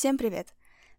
[0.00, 0.54] Всем привет!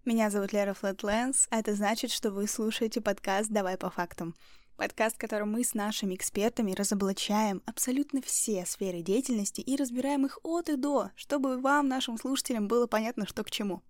[0.05, 4.35] Меня зовут Лера Флэтлэнс, а это значит, что вы слушаете подкаст «Давай по фактам».
[4.77, 10.37] Подкаст, в котором мы с нашими экспертами разоблачаем абсолютно все сферы деятельности и разбираем их
[10.43, 13.81] от и до, чтобы вам, нашим слушателям, было понятно, что к чему.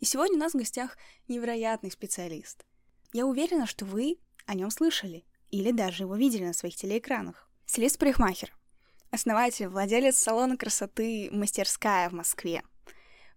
[0.00, 0.98] И сегодня у нас в гостях
[1.28, 2.64] невероятный специалист.
[3.12, 7.48] Я уверена, что вы о нем слышали или даже его видели на своих телеэкранах.
[7.66, 8.52] Стилист парикмахер,
[9.12, 12.64] основатель, владелец салона красоты «Мастерская» в Москве.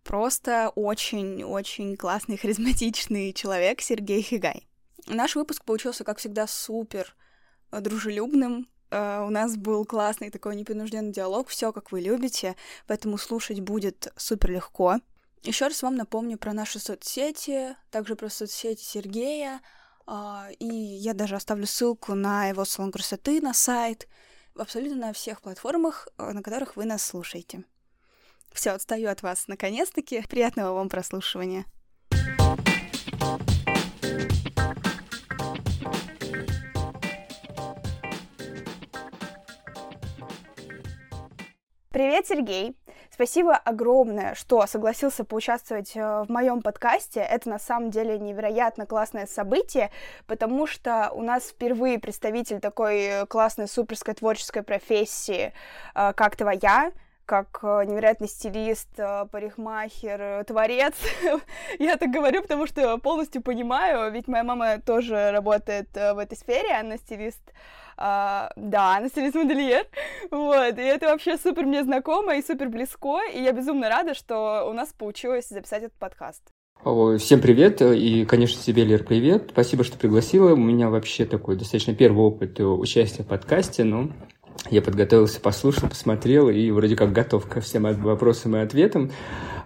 [0.04, 4.68] Просто очень-очень классный, харизматичный человек Сергей Хигай.
[5.08, 7.16] Наш выпуск получился, как всегда, супер
[7.72, 8.68] дружелюбным.
[8.92, 12.56] Uh, у нас был классный такой непринужденный диалог, все как вы любите,
[12.88, 14.96] поэтому слушать будет супер легко.
[15.44, 19.62] Еще раз вам напомню про наши соцсети, также про соцсети Сергея,
[20.08, 24.08] uh, и я даже оставлю ссылку на его салон красоты, на сайт,
[24.56, 27.64] абсолютно на всех платформах, э, на которых вы нас слушаете.
[28.54, 29.48] Все, отстаю от вас.
[29.48, 30.24] Наконец-таки.
[30.28, 31.66] Приятного вам прослушивания.
[41.92, 42.78] Привет, Сергей!
[43.12, 47.20] Спасибо огромное, что согласился поучаствовать э, в моем подкасте.
[47.20, 49.92] Это на самом деле невероятно классное событие,
[50.26, 55.52] потому что у нас впервые представитель такой э, классной суперской творческой профессии,
[55.96, 56.94] э, как твоя,
[57.30, 60.96] как невероятный стилист, парикмахер, творец.
[61.80, 66.74] Я так говорю, потому что полностью понимаю, ведь моя мама тоже работает в этой сфере,
[66.74, 67.54] она стилист
[68.02, 69.86] а, да, она стилист-модельер,
[70.32, 74.68] вот, и это вообще супер мне знакомо и супер близко, и я безумно рада, что
[74.70, 76.42] у нас получилось записать этот подкаст.
[77.20, 79.50] Всем привет, и, конечно, тебе, Лер, привет.
[79.52, 80.54] Спасибо, что пригласила.
[80.54, 84.10] У меня вообще такой достаточно первый опыт участия в подкасте, но
[84.70, 89.12] я подготовился, послушал, посмотрел и вроде как готов ко всем вопросам и ответам.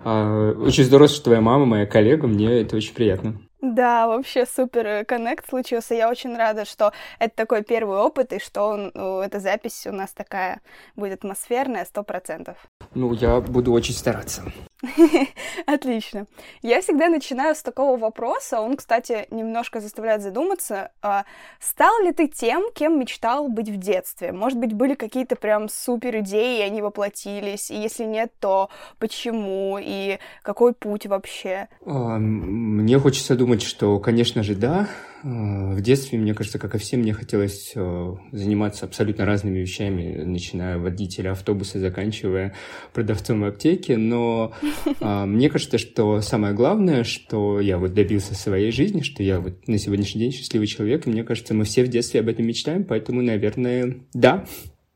[0.04, 3.40] А, очень здорово, что твоя мама, моя коллега, мне это очень приятно.
[3.64, 5.96] Да, вообще супер э, коннект случился.
[5.96, 10.12] Я очень рада, что это такой первый опыт, и что ну, эта запись у нас
[10.12, 10.60] такая
[10.98, 12.58] будет атмосферная, сто процентов.
[12.94, 14.44] Ну, я буду очень стараться.
[15.66, 16.28] Отлично.
[16.62, 18.60] Я всегда начинаю с такого вопроса.
[18.60, 20.92] Он, кстати, немножко заставляет задуматься.
[21.02, 21.24] А,
[21.62, 24.34] стал ли ты тем, кем мечтал быть в детстве?
[24.34, 27.72] Может быть, были какие-то прям супер идеи, и они воплотились?
[27.72, 28.70] И если нет, то
[29.00, 29.80] почему?
[29.82, 31.70] И какой путь вообще?
[31.86, 34.90] А, мне хочется думать, что, конечно же, да.
[35.24, 37.74] А, в детстве, мне кажется, как и всем, мне хотелось
[38.32, 42.54] заниматься абсолютно разными вещами, начиная водителя автобуса, заканчивая
[42.94, 44.54] продавцом в аптеке, но
[45.00, 49.68] а, мне кажется, что самое главное, что я вот добился своей жизни, что я вот
[49.68, 52.84] на сегодняшний день счастливый человек, и мне кажется, мы все в детстве об этом мечтаем,
[52.84, 54.46] поэтому, наверное, да.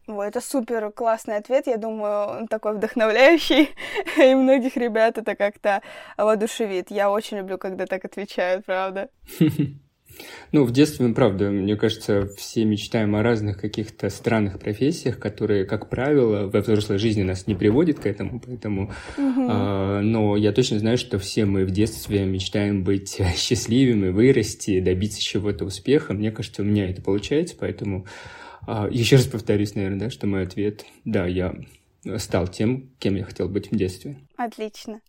[0.08, 3.72] О, это супер классный ответ, я думаю, он такой вдохновляющий,
[4.18, 5.82] и многих ребят это как-то
[6.18, 6.92] воодушевит.
[6.92, 9.10] Я очень люблю, когда так отвечают, правда.
[10.52, 15.90] Ну, в детстве, правда, мне кажется, все мечтаем о разных каких-то странных профессиях, которые, как
[15.90, 18.94] правило, во взрослой жизни нас не приводят к этому, поэтому...
[19.18, 19.48] Угу.
[19.48, 25.22] А, но я точно знаю, что все мы в детстве мечтаем быть счастливыми, вырасти, добиться
[25.22, 26.14] чего-то успеха.
[26.14, 28.06] Мне кажется, у меня это получается, поэтому...
[28.68, 31.56] А, еще раз повторюсь, наверное, да, что мой ответ– да, я
[32.18, 34.18] стал тем, кем я хотел быть в детстве.
[34.36, 35.02] Отлично.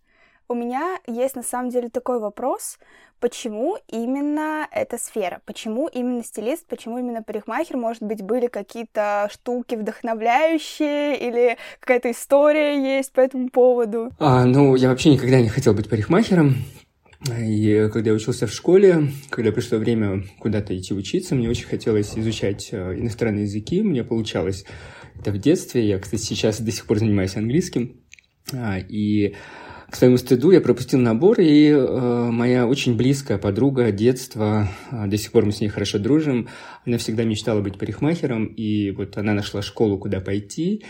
[0.48, 2.78] У меня есть на самом деле такой вопрос,
[3.20, 9.74] почему именно эта сфера, почему именно стилист, почему именно парикмахер, может быть, были какие-то штуки
[9.74, 14.10] вдохновляющие или какая-то история есть по этому поводу?
[14.18, 16.54] А, ну, я вообще никогда не хотел быть парикмахером,
[17.26, 22.16] и когда я учился в школе, когда пришло время куда-то идти учиться, мне очень хотелось
[22.16, 23.82] изучать э, иностранные языки.
[23.82, 24.64] Мне получалось
[25.18, 25.88] это в детстве.
[25.88, 28.00] Я, кстати, сейчас до сих пор занимаюсь английским.
[28.52, 29.34] А, и
[29.90, 35.16] к своему стыду я пропустил набор, и э, моя очень близкая подруга детства, э, до
[35.16, 36.48] сих пор мы с ней хорошо дружим,
[36.84, 40.84] она всегда мечтала быть парикмахером, и вот она нашла школу, куда пойти,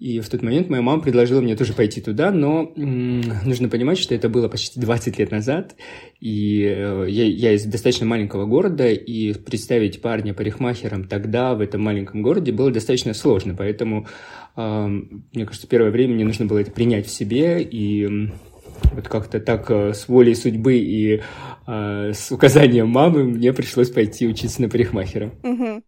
[0.00, 3.98] и в тот момент моя мама предложила мне тоже пойти туда, но м- нужно понимать,
[3.98, 5.76] что это было почти 20 лет назад,
[6.20, 11.82] и э, я, я из достаточно маленького города, и представить парня парикмахером тогда в этом
[11.82, 14.06] маленьком городе было достаточно сложно, поэтому
[14.56, 18.28] мне кажется, первое время мне нужно было это принять в себе и
[18.92, 21.22] вот как-то так э, с волей судьбы и
[21.66, 25.30] э, с указанием мамы мне пришлось пойти учиться на парикмахера.
[25.42, 25.82] Угу.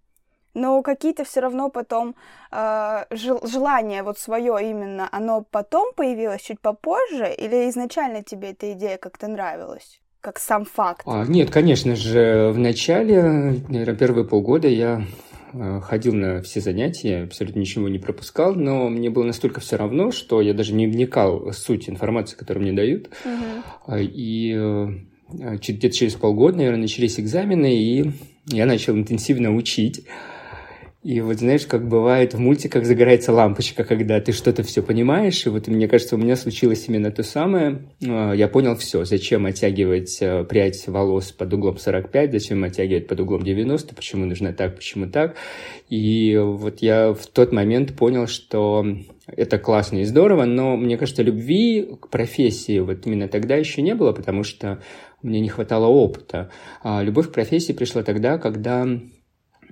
[0.55, 2.15] Но какие-то все равно потом
[2.51, 8.99] э, желание вот свое именно, оно потом появилось чуть попозже, или изначально тебе эта идея
[8.99, 10.01] как-то нравилась?
[10.21, 11.03] Как сам факт?
[11.07, 13.23] А, нет, конечно же, в начале,
[13.69, 15.05] наверное, первые полгода я
[15.55, 20.13] э, ходил на все занятия, абсолютно ничего не пропускал, но мне было настолько все равно,
[20.13, 23.09] что я даже не вникал в суть информации, которую мне дают.
[23.25, 23.97] Угу.
[23.99, 24.89] И
[25.33, 28.13] где-то через полгода, наверное, начались экзамены, и
[28.47, 30.05] я начал интенсивно учить.
[31.03, 35.49] И вот знаешь, как бывает в мультиках загорается лампочка, когда ты что-то все понимаешь, и
[35.49, 37.89] вот мне кажется, у меня случилось именно то самое.
[38.07, 43.19] А, я понял все, зачем оттягивать э, прядь волос под углом 45, зачем оттягивать под
[43.19, 45.35] углом 90, почему нужно так, почему так.
[45.89, 48.87] И вот я в тот момент понял, что
[49.27, 53.97] это классно и здорово, но мне кажется, любви к профессии вот именно тогда еще не
[53.97, 54.81] было, потому что
[55.21, 56.53] мне не хватало опыта.
[56.85, 58.87] А любовь к профессии пришла тогда, когда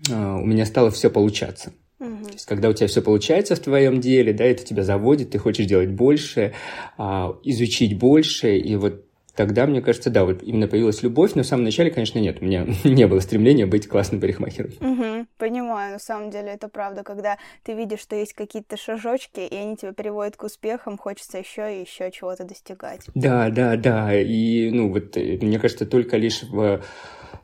[0.09, 1.73] у меня стало все получаться.
[2.01, 2.25] Угу.
[2.25, 5.39] То есть, когда у тебя все получается в твоем деле, да, это тебя заводит, ты
[5.39, 6.55] хочешь делать больше,
[6.97, 9.05] а, изучить больше, и вот
[9.37, 12.45] тогда, мне кажется, да, вот именно появилась любовь, но в самом начале, конечно, нет, у
[12.45, 14.73] меня не было стремления быть классным парикмахером.
[14.81, 19.55] Угу, понимаю, на самом деле это правда, когда ты видишь, что есть какие-то шажочки, и
[19.55, 23.07] они тебя переводят к успехам, хочется еще и еще чего-то достигать.
[23.15, 26.83] Да, да, да, и, ну, вот, э, мне кажется, только лишь в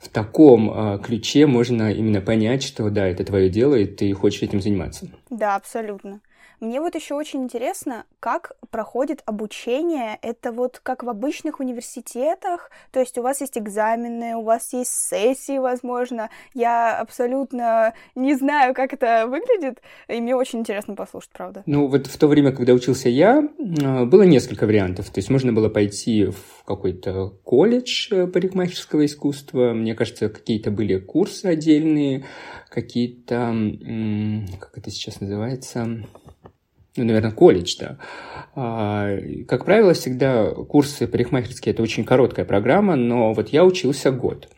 [0.01, 4.43] в таком э, ключе можно именно понять, что да, это твое дело, и ты хочешь
[4.43, 5.09] этим заниматься.
[5.31, 6.21] Да, абсолютно.
[6.61, 10.19] Мне вот еще очень интересно, как проходит обучение.
[10.23, 14.91] Это вот как в обычных университетах, то есть у вас есть экзамены, у вас есть
[14.91, 16.31] сессии, возможно.
[16.55, 21.63] Я абсолютно не знаю, как это выглядит, и мне очень интересно послушать, правда.
[21.67, 23.47] Ну вот в то время, когда учился я,
[23.83, 25.11] а, было несколько вариантов.
[25.11, 29.73] То есть можно было пойти в какой-то колледж э, парикмахерского искусства.
[29.73, 32.25] Мне кажется, какие-то были курсы отдельные,
[32.69, 33.55] какие-то,
[34.59, 36.07] как это сейчас называется,
[36.97, 37.99] ну, наверное, колледж, да.
[38.55, 44.49] А, как правило, всегда курсы парикмахерские– это очень короткая программа, но вот я учился год.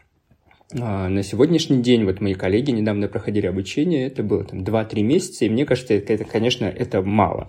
[0.78, 5.46] А, на сегодняшний день вот мои коллеги недавно проходили обучение, это было там 2-3 месяца,
[5.46, 7.48] и мне кажется, это, это, конечно, это мало.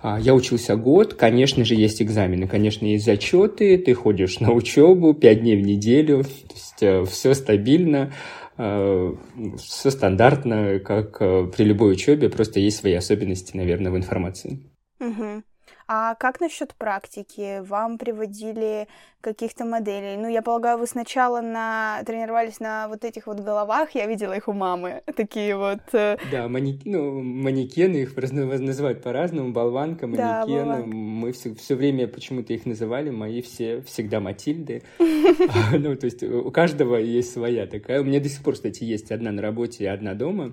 [0.00, 5.12] А, я учился год, конечно же, есть экзамены, конечно, есть зачеты, ты ходишь на учебу
[5.12, 8.12] 5 дней в неделю, то есть э, все стабильно,
[8.56, 14.60] все стандартно, как э, при любой учебе, просто есть свои особенности, наверное, в информации.
[15.00, 15.42] Угу.
[15.86, 17.60] А как насчет практики?
[17.60, 18.88] Вам приводили
[19.20, 20.16] каких-то моделей?
[20.16, 22.02] Ну, я полагаю, вы сначала на...
[22.04, 25.80] тренировались на вот этих вот головах, я видела их у мамы, такие вот...
[25.92, 26.80] Э, да, манек...
[26.84, 30.76] ну, манекены, их называют по-разному, болванка, манекены.
[30.78, 34.82] Да, Мы все, все время почему-то их называли, мои все всегда Матильды.
[35.72, 38.00] Ну, то есть у каждого есть своя такая.
[38.00, 40.52] У меня до сих пор, кстати, есть одна на работе и одна дома.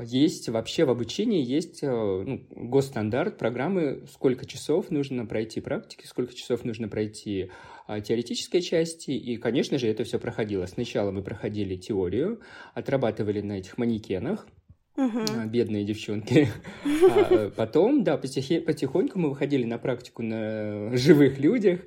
[0.00, 6.34] Есть вообще в обучении есть э, ну, госстандарт программы, сколько часов нужно пройти практики, сколько
[6.34, 7.50] часов нужно пройти
[7.86, 10.66] а, теоретической части, и, конечно же, это все проходило.
[10.66, 12.40] Сначала мы проходили теорию,
[12.74, 14.46] отрабатывали на этих манекенах,
[14.96, 15.46] Uh-huh.
[15.46, 16.48] бедные девчонки.
[16.84, 21.82] А потом, да, потихоньку мы выходили на практику на живых людях,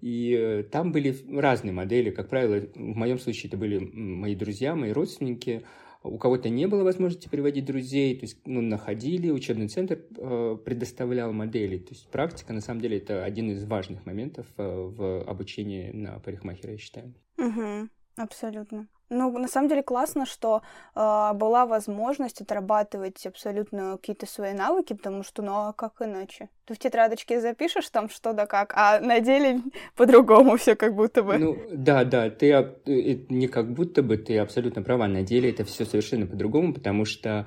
[0.00, 2.10] и э, там были разные модели.
[2.10, 5.62] Как правило, в моем случае это были мои друзья, мои родственники,
[6.06, 11.32] у кого-то не было возможности приводить друзей, то есть ну, находили, учебный центр э, предоставлял
[11.32, 11.78] модели.
[11.78, 16.18] То есть практика, на самом деле, это один из важных моментов э, в обучении на
[16.18, 17.14] парикмахера, я считаю.
[17.38, 18.88] Угу, абсолютно.
[19.08, 20.62] Ну, на самом деле классно, что
[20.96, 26.48] э, была возможность отрабатывать абсолютно какие-то свои навыки, потому что, ну, а как иначе?
[26.64, 29.60] Ты в тетрадочке запишешь там что да как, а на деле
[29.96, 31.38] по-другому все как будто бы.
[31.38, 35.64] Ну, да, да, ты э, не как будто бы, ты абсолютно права, на деле это
[35.64, 37.46] все совершенно по-другому, потому что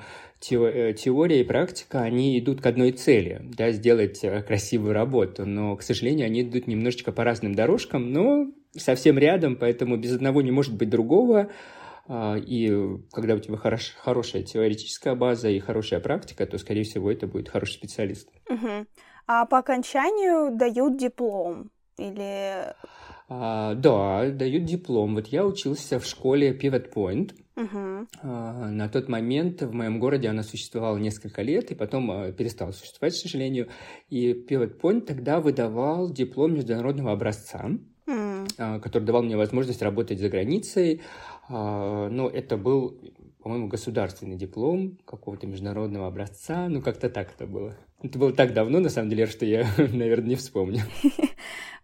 [0.49, 5.75] э, теория и практика, они идут к одной цели, да, сделать э, красивую работу, но,
[5.75, 10.51] к сожалению, они идут немножечко по разным дорожкам, но совсем рядом, поэтому без одного не
[10.51, 11.49] может быть другого.
[12.07, 12.71] А, и
[13.11, 17.49] когда у тебя хорош, хорошая теоретическая база и хорошая практика, то, скорее всего, это будет
[17.49, 18.29] хороший специалист.
[18.49, 18.87] Угу.
[19.27, 22.73] А по окончанию дают диплом или...
[23.31, 25.13] А, да, дают диплом.
[25.13, 27.35] Вот я учился в школе Pivot Point.
[27.55, 28.07] Uh-huh.
[28.23, 32.71] А, на тот момент в моем городе она существовала несколько лет и потом а, перестала
[32.71, 33.67] существовать, к сожалению.
[34.09, 37.69] И Pivot Point тогда выдавал диплом международного образца
[38.57, 38.79] mm.
[38.79, 41.01] который давал мне возможность работать за границей.
[41.49, 42.97] А, но это был,
[43.41, 46.67] по-моему, государственный диплом какого-то международного образца.
[46.69, 47.75] Ну, как-то так это было.
[48.01, 50.81] Это было так давно, на самом деле, что я, наверное, не вспомню.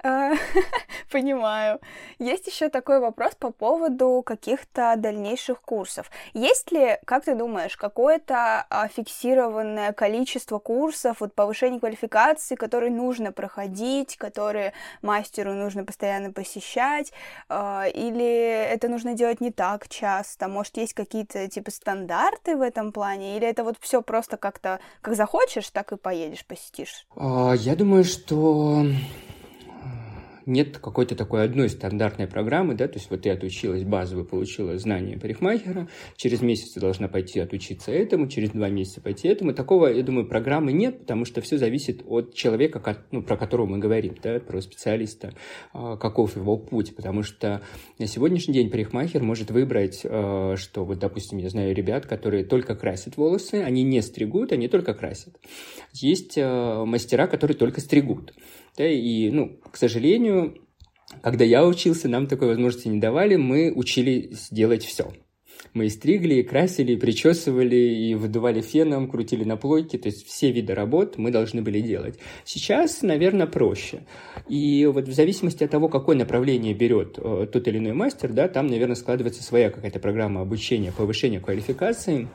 [0.06, 0.34] А,
[1.12, 1.80] понимаю.
[2.20, 6.12] Есть еще такой вопрос по поводу каких-то дальнейших курсов.
[6.36, 13.32] Есть ли, как ты думаешь, какое-то а, фиксированное количество курсов, вот повышение квалификации, которые нужно
[13.32, 17.12] проходить, которые мастеру нужно постоянно посещать,
[17.50, 20.48] а, или это нужно делать не так часто?
[20.48, 25.16] Может, есть какие-то типа стандарты в этом плане, или это вот все просто как-то как
[25.16, 27.08] захочешь, так и поедешь, посетишь?
[27.16, 28.86] Я думаю, что
[30.46, 35.18] нет какой-то такой одной стандартной программы, да, то есть вот ты отучилась базово, получила знания
[35.18, 39.54] парикмахера, через месяц ты должна пойти отучиться этому, через два месяца пойти этому.
[39.54, 43.78] Такого, я думаю, программы нет, потому что все зависит от человека, ну, про которого мы
[43.80, 45.34] говорим, да, про специалиста,
[45.74, 47.62] а, каков его путь, потому что
[48.00, 52.76] на сегодняшний день парикмахер может выбрать, а, что вот, допустим, я знаю ребят, которые только
[52.76, 55.36] красят волосы, они не стригут, они только красят.
[55.94, 58.34] Есть а, мастера, которые только стригут.
[58.78, 60.58] Да, и, ну, к сожалению,
[61.22, 65.14] когда я учился, нам такой возможности не давали, мы учились делать все.
[65.74, 70.26] Мы и стригли, и красили, и причесывали, и выдували феном, крутили на плойке, то есть
[70.28, 72.20] все виды работ мы должны были делать.
[72.44, 74.06] Сейчас, наверное, проще.
[74.48, 78.48] И вот в зависимости от того, какое направление берет э, тот или иной мастер, да,
[78.48, 82.28] там, наверное, складывается своя какая-то программа обучения, повышения квалификации.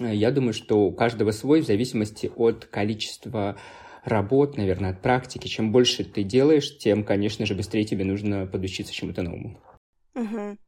[0.00, 3.56] Я думаю, что у каждого свой в зависимости от количества
[4.04, 5.48] работ, наверное, от практики.
[5.48, 9.58] Чем больше ты делаешь, тем, конечно же, быстрее тебе нужно подучиться чему-то новому.
[10.14, 10.58] Угу.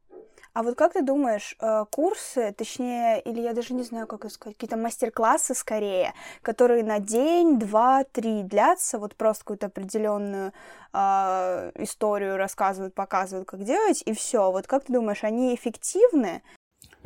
[0.57, 4.55] А вот как ты думаешь, э, курсы, точнее, или я даже не знаю, как сказать,
[4.55, 10.53] какие-то мастер-классы скорее, которые на день, два, три длятся, вот просто какую-то определенную
[10.93, 14.51] э, историю рассказывают, показывают, как делать, и все.
[14.51, 16.41] Вот как ты думаешь, они эффективны?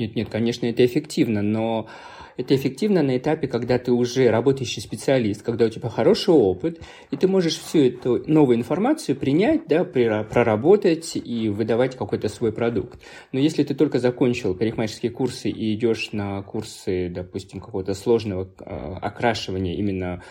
[0.01, 1.87] Нет, нет, конечно, это эффективно, но
[2.35, 6.81] это эффективно на этапе, когда ты уже работающий специалист, когда у тебя хороший опыт,
[7.11, 12.99] и ты можешь всю эту новую информацию принять, да, проработать и выдавать какой-то свой продукт.
[13.31, 18.97] Но если ты только закончил парикмахерские курсы и идешь на курсы, допустим, какого-то сложного а,
[19.03, 20.23] окрашивания именно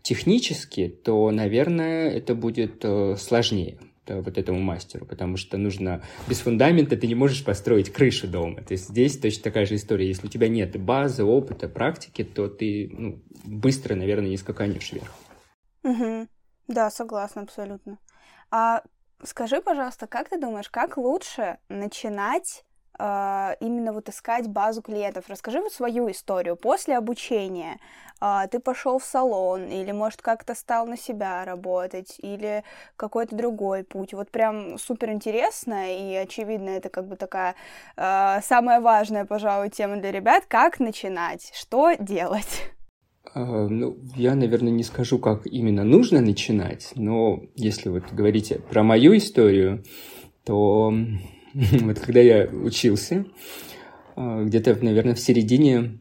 [0.00, 3.76] технически, то, наверное, это будет э, сложнее.
[4.08, 6.02] Э, вот этому мастеру, потому что нужно...
[6.26, 8.62] Без фундамента ты не можешь построить крышу дома.
[8.62, 10.06] То есть здесь точно такая же история.
[10.06, 15.12] Если у тебя нет базы, опыта, практики, то ты ну, быстро, наверное, не скаканешь вверх.
[15.84, 16.28] Угу.
[16.68, 17.98] Да, согласна абсолютно.
[18.50, 18.82] А
[19.22, 22.64] скажи, пожалуйста, как ты думаешь, как лучше начинать
[22.98, 25.24] именно вот искать базу клиентов.
[25.28, 26.56] Расскажи вот свою историю.
[26.56, 27.78] После обучения
[28.20, 32.64] а, ты пошел в салон, или, может, как-то стал на себя работать, или
[32.96, 34.12] какой-то другой путь.
[34.12, 37.54] Вот прям супер интересно, и очевидно, это как бы такая
[37.96, 40.44] а, самая важная, пожалуй, тема для ребят.
[40.48, 41.52] Как начинать?
[41.54, 42.72] Что делать?
[43.34, 49.16] Ну, я, наверное, не скажу, как именно нужно начинать, но если вот говорите про мою
[49.16, 49.84] историю,
[50.44, 50.92] то
[51.82, 53.26] Вот когда я учился,
[54.16, 55.98] а, где-то, наверное, в середине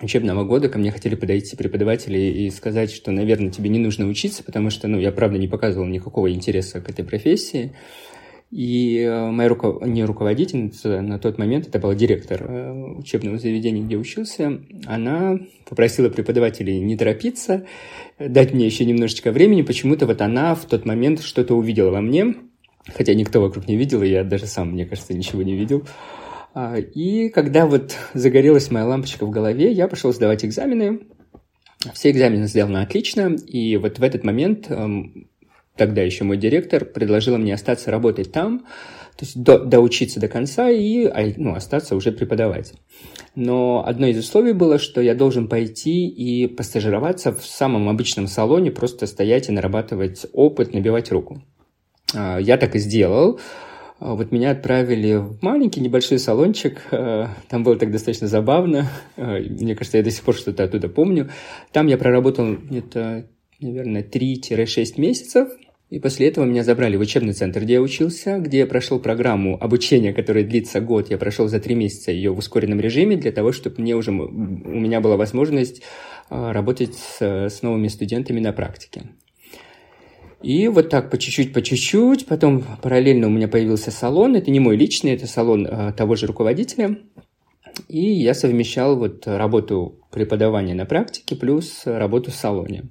[0.00, 4.42] учебного года ко мне хотели подойти преподаватели и сказать, что, наверное, тебе не нужно учиться,
[4.42, 7.72] потому что, ну, я, правда, не показывал никакого интереса к этой профессии.
[8.50, 9.78] И а, моя руко...
[9.84, 16.08] не руководительница на тот момент, это была директор а, учебного заведения, где учился, она попросила
[16.08, 17.66] преподавателей не торопиться,
[18.18, 19.62] дать мне еще немножечко времени.
[19.62, 22.34] Почему-то вот она в тот момент что-то увидела во мне,
[22.86, 25.86] хотя никто вокруг не видел, и я даже сам, мне кажется, ничего не видел.
[26.54, 31.00] А, и когда вот загорелась моя лампочка в голове, я пошел сдавать экзамены.
[31.94, 35.28] Все экзамены сделаны отлично, и вот в этот момент эм,
[35.76, 38.66] тогда еще мой директор предложила мне остаться работать там,
[39.16, 42.74] то есть до, доучиться до конца и а, ну, остаться уже преподавать.
[43.34, 48.70] Но одно из условий было, что я должен пойти и постажироваться в самом обычном салоне,
[48.70, 51.42] просто стоять и нарабатывать опыт, набивать руку.
[52.14, 53.40] А, я так и сделал.
[53.98, 56.82] А, вот меня отправили в маленький небольшой салончик.
[56.90, 58.88] А, там было так достаточно забавно.
[59.16, 61.30] Мне кажется, я до сих пор что-то оттуда помню.
[61.72, 63.26] Там я проработал где-то,
[63.60, 65.48] наверное, 3-6 месяцев.
[65.90, 69.60] И после этого меня забрали в учебный центр, где я учился, где я прошел программу
[69.60, 71.10] обучения, которая длится год.
[71.10, 74.14] Я прошел за три месяца ее в ускоренном режиме для того, чтобы мне уже, у
[74.14, 75.82] меня была возможность
[76.28, 79.02] работать с, с новыми студентами на практике.
[80.42, 82.26] И вот так по чуть-чуть, по чуть-чуть.
[82.26, 84.36] Потом параллельно у меня появился салон.
[84.36, 86.98] Это не мой личный, это салон а, того же руководителя.
[87.88, 92.84] И я совмещал вот работу преподавания на практике плюс работу в салоне.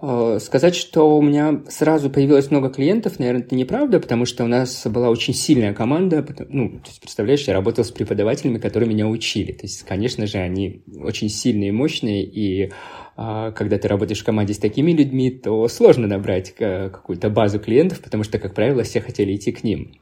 [0.00, 4.46] Э, сказать, что у меня сразу появилось много клиентов, наверное, это неправда, потому что у
[4.46, 6.24] нас была очень сильная команда.
[6.48, 9.52] Ну, представляешь, я работал с преподавателями, которые меня учили.
[9.52, 12.70] То есть, конечно же, они очень сильные и мощные, и
[13.16, 18.00] а, когда ты работаешь в команде с такими людьми, то сложно набрать какую-то базу клиентов,
[18.00, 19.94] потому что, как правило, все хотели идти к ним.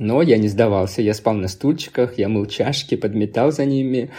[0.00, 4.10] Но я не сдавался, я спал на стульчиках, я мыл чашки, подметал за ними.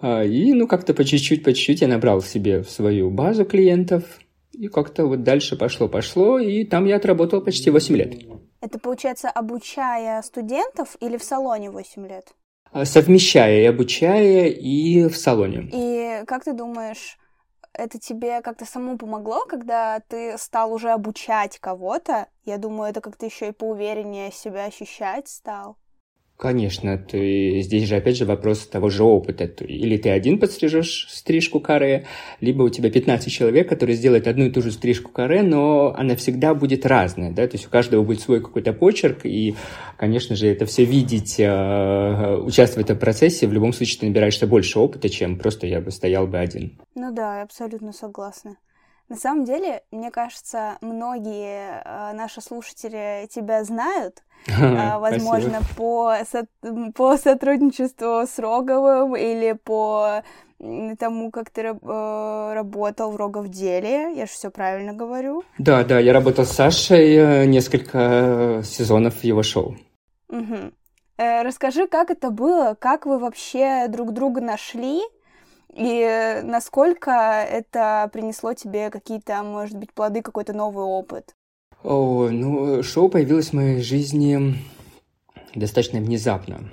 [0.00, 4.04] А, и, ну, как-то по чуть-чуть, по чуть-чуть я набрал себе свою базу клиентов,
[4.52, 8.14] и как-то вот дальше пошло-пошло, и там я отработал почти 8 лет.
[8.60, 12.32] Это, получается, обучая студентов или в салоне 8 лет?
[12.70, 15.68] А, совмещая и обучая, и в салоне.
[15.72, 17.18] И как ты думаешь,
[17.74, 22.28] это тебе как-то самому помогло, когда ты стал уже обучать кого-то?
[22.44, 25.76] Я думаю, это как-то еще и поувереннее себя ощущать стал.
[26.42, 29.44] Конечно, ты, здесь же опять же вопрос того же опыта.
[29.62, 32.06] Или ты один подстрижешь стрижку каре,
[32.40, 36.16] либо у тебя 15 человек, которые сделают одну и ту же стрижку каре, но она
[36.16, 39.54] всегда будет разная, да, то есть у каждого будет свой какой-то почерк, и,
[39.96, 44.48] конечно же, это все видеть, э, участвовать в этом процессе, в любом случае ты набираешься
[44.48, 46.76] больше опыта, чем просто я бы стоял бы один.
[46.96, 48.56] Ну да, я абсолютно согласна.
[49.12, 56.46] На самом деле, мне кажется, многие э, наши слушатели тебя знают, э, возможно, по, со
[56.94, 60.22] по сотрудничеству с Роговым или по
[60.98, 64.14] тому, как ты э, работал в Рогов деле.
[64.16, 65.44] Я же все правильно говорю.
[65.58, 69.76] Да, да, я работал с Сашей э, несколько э, сезонов его шоу.
[70.30, 70.72] Угу.
[71.18, 75.02] Э, расскажи, как это было, как вы вообще друг друга нашли,
[75.74, 81.34] и насколько это принесло тебе какие-то, может быть, плоды, какой-то новый опыт?
[81.82, 84.54] О, ну, шоу появилось в моей жизни
[85.54, 86.70] достаточно внезапно.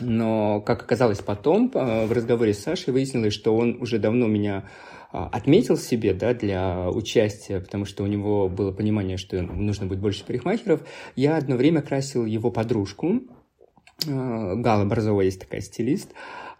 [0.00, 4.64] Но, как оказалось потом, э, в разговоре с Сашей выяснилось, что он уже давно меня
[5.12, 10.00] а, отметил себе да, для участия, потому что у него было понимание, что нужно будет
[10.00, 10.80] больше парикмахеров.
[11.14, 13.20] Я одно время красил его подружку.
[14.06, 16.12] Э, Гала Борзова есть такая стилист.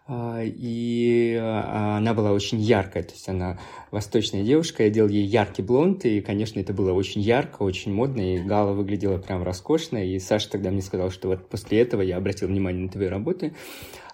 [0.05, 3.61] А, и а, она была очень яркая, то есть она
[3.93, 8.21] восточная девушка, я делал ей яркий блонд, и, конечно, это было очень ярко, очень модно,
[8.21, 12.17] и Гала выглядела прям роскошно, и Саша тогда мне сказал, что вот после этого я
[12.17, 13.55] обратил внимание на твои работы,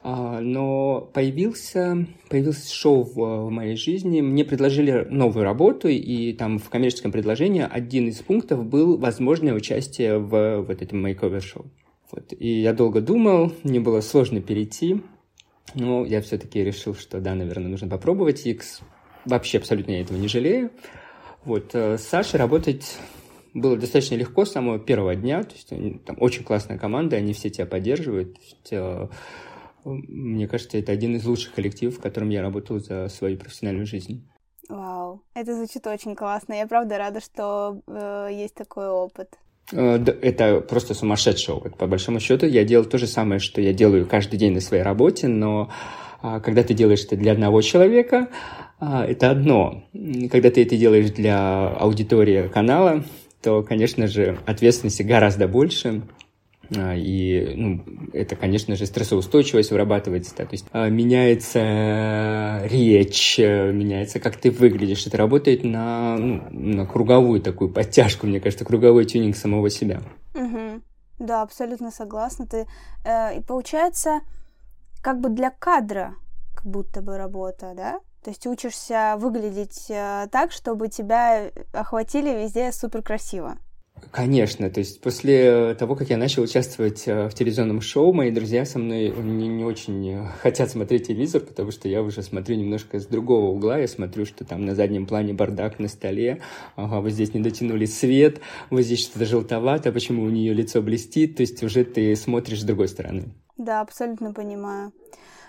[0.02, 6.58] а, но появился, появился шоу в, в моей жизни, мне предложили новую работу, и там
[6.58, 11.64] в коммерческом предложении один из пунктов был возможное участие в вот этом мейковер-шоу.
[12.12, 12.32] Вот.
[12.38, 15.02] И я долго думал, мне было сложно перейти,
[15.74, 18.46] но я все-таки решил, что да, наверное, нужно попробовать.
[18.46, 18.80] X
[19.24, 20.70] вообще абсолютно я этого не жалею.
[21.44, 22.98] Вот, э, с Сашей работать
[23.54, 25.42] было достаточно легко с самого первого дня.
[25.44, 28.38] То есть там очень классная команда, они все тебя поддерживают.
[28.38, 29.08] есть, э,
[29.84, 34.28] мне кажется, это один из лучших коллективов, в котором я работал за свою профессиональную жизнь.
[34.68, 36.52] Вау, это звучит очень классно.
[36.54, 39.38] Я правда рада, что э, есть такой опыт.
[39.72, 41.76] Э, это просто сумасшедший опыт.
[41.76, 44.82] По большому счету, я делал то же самое, что я делаю каждый день на своей
[44.82, 45.70] работе, но
[46.20, 48.28] а, когда ты делаешь это для одного человека,
[48.80, 49.84] а, это одно.
[50.30, 53.04] Когда ты это делаешь для аудитории канала,
[53.42, 56.02] то, конечно же, ответственности гораздо больше.
[56.76, 60.34] А, и ну, это, конечно же, стрессоустойчивость вырабатывается.
[60.36, 60.44] Да?
[60.44, 65.06] То есть а, меняется речь, меняется, как ты выглядишь.
[65.06, 70.02] Это работает на, ну, на круговую такую подтяжку, мне кажется, круговой тюнинг самого себя.
[70.34, 70.82] Угу.
[71.18, 72.46] Да, абсолютно согласна.
[72.46, 72.66] Ты,
[73.04, 74.20] э, и получается,
[75.02, 76.14] как бы для кадра,
[76.54, 78.00] как будто бы работа, да?
[78.22, 83.58] То есть учишься выглядеть э, так, чтобы тебя охватили везде супер красиво.
[84.10, 88.64] Конечно, то есть после того, как я начал участвовать э, в телевизионном шоу, мои друзья
[88.64, 93.06] со мной не, не очень хотят смотреть телевизор, потому что я уже смотрю немножко с
[93.06, 96.40] другого угла, я смотрю, что там на заднем плане бардак на столе,
[96.76, 101.36] ага, вот здесь не дотянули свет, вот здесь что-то желтовато, почему у нее лицо блестит,
[101.36, 103.24] то есть уже ты смотришь с другой стороны.
[103.56, 104.92] Да, абсолютно понимаю.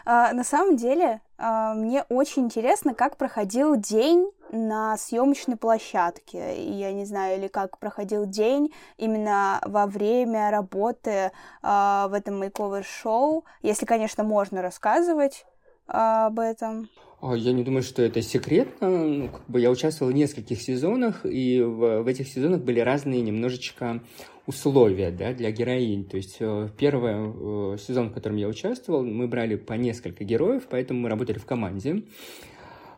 [0.06, 6.64] А, на самом деле, а, мне очень интересно, как проходил день на съемочной площадке.
[6.78, 11.32] Я не знаю, или как проходил день именно во время работы
[11.62, 15.46] а, в этом мейковер-шоу, если, конечно, можно рассказывать
[15.88, 16.90] об этом.
[17.22, 18.90] Я не думаю, что это секретно.
[18.90, 23.22] Ну, как бы я участвовал в нескольких сезонах, и в, в этих сезонах были разные
[23.22, 24.02] немножечко
[24.46, 26.06] условия да, для героинь.
[26.06, 30.68] То есть э, первый э, сезон, в котором я участвовал, мы брали по несколько героев,
[30.70, 32.04] поэтому мы работали в команде.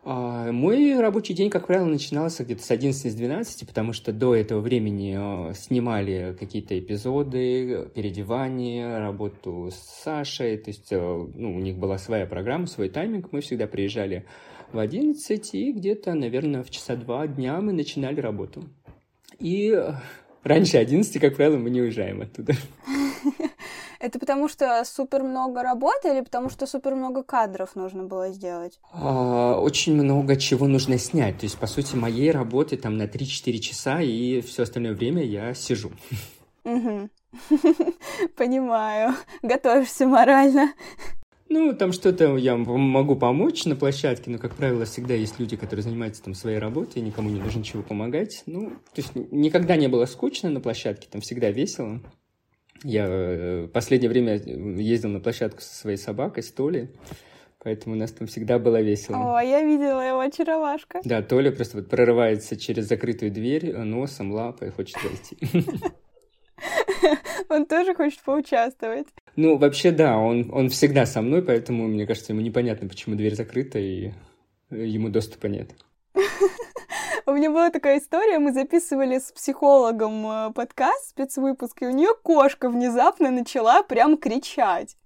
[0.04, 5.50] А, мой рабочий день, как правило, начинался где-то с 11-12, потому что до этого времени
[5.50, 12.26] э, снимали какие-то эпизоды, переодевание, работу с Сашей, то есть ну, у них была своя
[12.26, 14.24] программа, свой тайминг, мы всегда приезжали
[14.72, 18.64] в 11, и где-то, наверное, в часа два дня мы начинали работу.
[19.38, 19.72] И
[20.42, 22.54] раньше 11, как правило, мы не уезжаем оттуда.
[24.02, 28.80] Это потому что супер много работы или потому что супер много кадров нужно было сделать?
[28.92, 31.38] А, очень много чего нужно снять.
[31.38, 35.54] То есть, по сути, моей работы там на 3-4 часа, и все остальное время я
[35.54, 35.92] сижу.
[36.64, 37.10] Угу.
[38.36, 39.14] Понимаю.
[39.40, 40.72] Готовишься морально.
[41.48, 45.84] Ну, там что-то я могу помочь на площадке, но, как правило, всегда есть люди, которые
[45.84, 48.42] занимаются там своей работой, и никому не нужно ничего помогать.
[48.46, 52.00] Ну, то есть никогда не было скучно на площадке, там всегда весело.
[52.84, 56.88] Я в э, последнее время ездил на площадку со своей собакой, с Толей,
[57.62, 59.38] поэтому у нас там всегда было весело.
[59.38, 61.00] О, я видела его, очаровашка.
[61.04, 65.38] Да, Толя просто вот прорывается через закрытую дверь носом, лапой, хочет войти.
[67.48, 69.08] Он тоже хочет поучаствовать.
[69.36, 73.34] Ну, вообще, да, он, он всегда со мной, поэтому, мне кажется, ему непонятно, почему дверь
[73.34, 74.12] закрыта, и
[74.70, 75.70] ему доступа нет.
[77.24, 82.10] У меня была такая история, мы записывали с психологом э, подкаст, спецвыпуск, и у нее
[82.20, 84.96] кошка внезапно начала прям кричать.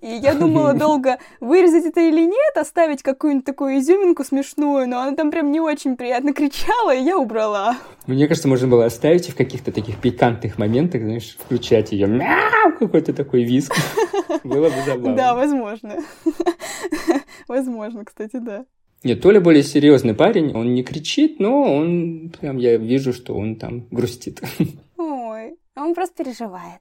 [0.00, 5.16] И я думала долго, вырезать это или нет, оставить какую-нибудь такую изюминку смешную, но она
[5.16, 7.76] там прям не очень приятно кричала, и я убрала.
[8.06, 12.74] Мне кажется, можно было оставить и в каких-то таких пикантных моментах, знаешь, включать ее мяу,
[12.78, 13.74] какой-то такой виск.
[14.44, 15.16] Было бы забавно.
[15.16, 15.96] Да, возможно.
[17.48, 18.64] Возможно, кстати, да.
[19.02, 23.56] Нет, Толя более серьезный парень, он не кричит, но он прям я вижу, что он
[23.56, 24.42] там грустит.
[24.96, 26.80] Ой, он просто переживает.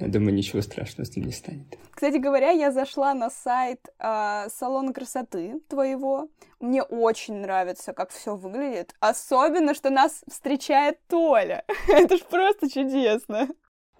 [0.00, 1.78] Я думаю, ничего страшного с ним не станет.
[1.90, 6.28] Кстати говоря, я зашла на сайт э, салона красоты твоего.
[6.58, 8.94] Мне очень нравится, как все выглядит.
[9.00, 11.64] Особенно, что нас встречает Толя.
[11.88, 13.48] Это ж просто чудесно.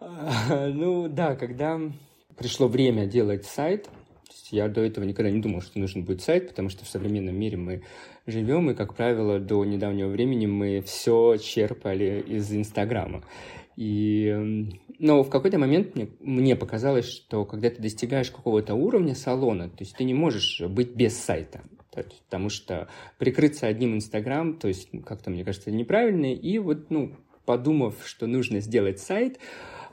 [0.01, 1.79] А, ну да, когда
[2.39, 3.91] пришло время делать сайт,
[4.53, 7.57] я до этого никогда не думал, что нужен будет сайт, потому что в современном мире
[7.57, 7.83] мы
[8.27, 13.23] живем, и, как правило, до недавнего времени мы все черпали из Инстаграма.
[13.77, 19.69] И, но в какой-то момент мне, мне показалось, что когда ты достигаешь какого-то уровня салона,
[19.69, 21.63] то есть ты не можешь быть без сайта.
[21.91, 26.33] Потому что прикрыться одним Инстаграм, то есть как-то, мне кажется, неправильно.
[26.33, 29.39] И вот, ну, подумав, что нужно сделать сайт,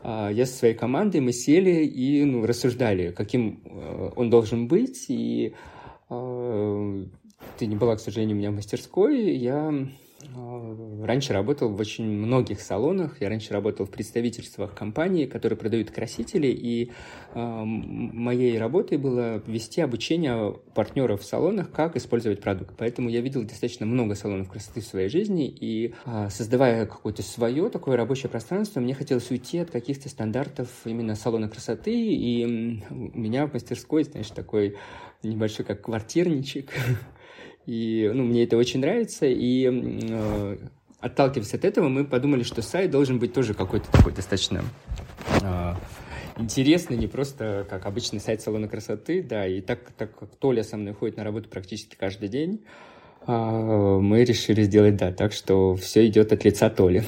[0.03, 5.05] я со своей командой, мы сели и ну, рассуждали, каким э, он должен быть.
[5.09, 5.53] И
[6.09, 7.05] э,
[7.57, 9.35] ты не была, к сожалению, у меня в мастерской.
[9.35, 9.87] Я а,
[11.03, 13.21] раньше работал в очень многих салонах.
[13.21, 16.91] Я раньше работал в представительствах компании, которые продают красители, и
[17.33, 22.75] э, моей работой было вести обучение партнеров в салонах, как использовать продукт.
[22.77, 27.69] Поэтому я видел достаточно много салонов красоты в своей жизни, и э, создавая какое-то свое
[27.69, 33.47] такое рабочее пространство, мне хотелось уйти от каких-то стандартов именно салона красоты, и у меня
[33.47, 34.77] в мастерской, знаешь, такой
[35.23, 36.71] небольшой как квартирничек,
[37.67, 39.25] И ну, мне это очень нравится.
[39.27, 40.57] И э,
[41.01, 44.63] отталкиваясь от этого, мы подумали, что сайт должен быть тоже какой-то такой достаточно
[45.43, 45.73] э,
[46.37, 49.21] интересный, не просто как обычный сайт салона красоты.
[49.21, 52.63] Да, и так, так как Толя со мной ходит на работу практически каждый день,
[53.27, 57.03] э, мы решили сделать, да, так что все идет от лица Толи.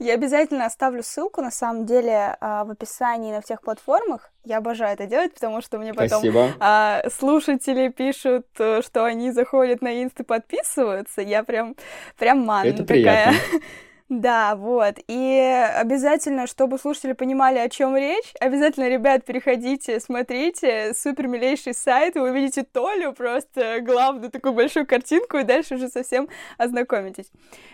[0.00, 4.32] Я обязательно оставлю ссылку, на самом деле, а, в описании на всех платформах.
[4.46, 6.22] Я обожаю это делать, потому что мне потом.
[6.58, 11.20] А, слушатели пишут, э, что они заходят на инст и подписываются.
[11.20, 11.76] Я прям,
[12.18, 13.28] прям ман Это такая.
[13.28, 13.60] Приятно.
[14.10, 14.96] Да, вот.
[15.06, 20.94] И обязательно, чтобы слушатели понимали, о чем речь, обязательно, ребят, переходите, смотрите.
[20.94, 22.16] Супер милейший сайт.
[22.16, 27.30] Вы увидите Толю, просто главную такую большую картинку, и дальше уже совсем ознакомитесь.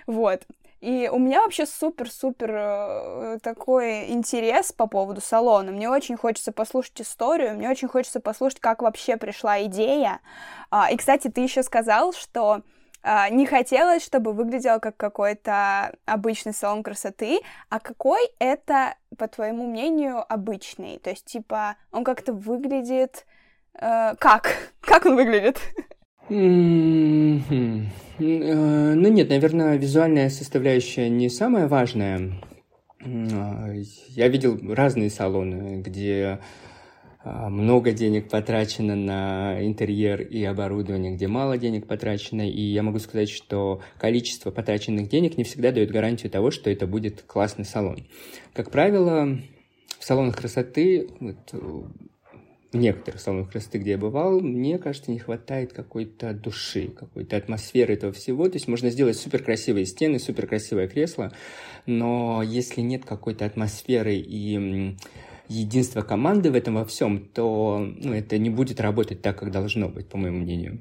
[0.07, 0.43] Вот.
[0.81, 5.73] И у меня вообще супер-супер э, такой интерес по поводу салона.
[5.73, 10.21] Мне очень хочется послушать историю, мне очень хочется послушать, как вообще пришла идея.
[10.71, 12.63] А, и, кстати, ты еще сказал, что
[13.09, 19.67] а, не хотелось, чтобы выглядел как какой-то обычный салон красоты, а какой это, по твоему
[19.69, 20.99] мнению, обычный?
[20.99, 23.25] То есть, типа, он как-то выглядит...
[23.75, 24.57] Э, как?
[24.81, 25.61] Как он выглядит?
[26.29, 27.87] Mm-hmm.
[28.19, 32.33] Ну нет, наверное, визуальная составляющая не самая важная.
[33.01, 36.41] Я видел разные салоны, где
[37.23, 43.01] а, много денег потрачено на интерьер и оборудование, где мало денег потрачено, и я могу
[43.01, 48.07] сказать, что количество потраченных денег не всегда дает гарантию того, что это будет классный салон.
[48.53, 49.39] Как правило,
[49.99, 51.37] в салонах красоты вот,
[52.77, 58.13] некоторых салонах красоты, где я бывал, мне кажется, не хватает какой-то души, какой-то атмосферы этого
[58.13, 58.49] всего.
[58.49, 61.33] То есть можно сделать супер красивые стены, супер красивое кресло,
[61.87, 64.97] но если нет какой-то атмосферы и
[65.49, 69.89] единство команды в этом во всем, то ну, это не будет работать так, как должно
[69.89, 70.81] быть, по моему мнению.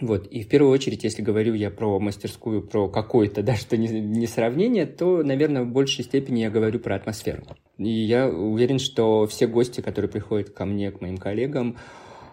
[0.00, 0.26] Вот.
[0.26, 4.26] И в первую очередь, если говорю я про мастерскую, про какое-то, да, что не, не
[4.26, 7.44] сравнение, то, наверное, в большей степени я говорю про атмосферу.
[7.78, 11.76] И я уверен, что все гости, которые приходят ко мне, к моим коллегам,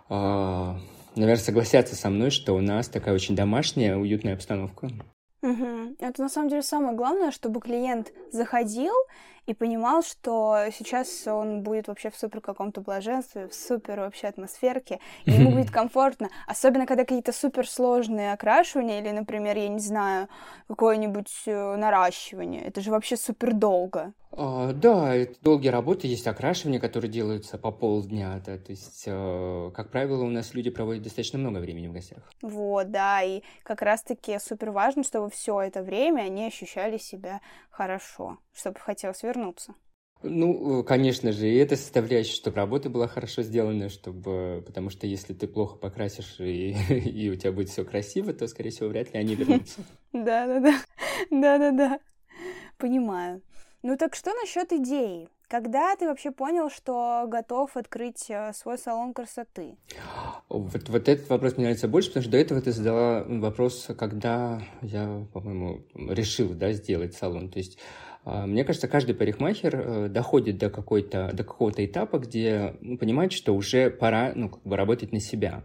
[0.09, 0.13] э,
[1.15, 4.89] наверное, согласятся со мной, что у нас такая очень домашняя, уютная обстановка.
[5.41, 5.95] Угу.
[5.99, 8.93] Это на самом деле самое главное, чтобы клиент заходил
[9.47, 14.99] и понимал, что сейчас он будет вообще в супер каком-то блаженстве, в супер вообще атмосферке,
[15.25, 16.29] и ему будет комфортно.
[16.45, 20.27] Особенно, когда какие-то супер сложные окрашивания или, например, я не знаю,
[20.67, 22.61] какое-нибудь э, наращивание.
[22.61, 24.13] Это же вообще супер долго.
[24.33, 29.71] А, да, это долгие работы, есть окрашивания, которые делаются по полдня, да, то есть, э,
[29.73, 32.29] как правило, у нас люди проводят достаточно много времени в гостях.
[32.41, 38.37] Вот, да, и как раз-таки супер важно, чтобы все это время они ощущали себя хорошо,
[38.53, 39.73] чтобы хотелось вернуться.
[40.23, 44.63] Ну, э, конечно же, и это составляющая, чтобы работа была хорошо сделана, чтобы...
[44.65, 48.69] Потому что если ты плохо покрасишь и, и у тебя будет все красиво, то, скорее
[48.69, 49.81] всего, вряд ли они вернутся.
[50.13, 50.75] Да-да-да.
[51.31, 51.99] Да-да-да.
[52.77, 53.41] Понимаю.
[53.83, 55.27] Ну так что насчет идеи?
[55.47, 59.75] Когда ты вообще понял, что готов открыть э, свой салон красоты?
[60.47, 64.61] Вот, вот этот вопрос мне нравится больше, потому что до этого ты задала вопрос, когда
[64.81, 67.49] я, по-моему, решил да, сделать салон.
[67.49, 67.79] То есть
[68.23, 73.33] а, мне кажется, каждый парикмахер э, доходит до, какой-то, до какого-то этапа, где ну, понимает,
[73.33, 75.63] что уже пора ну, как бы работать на себя.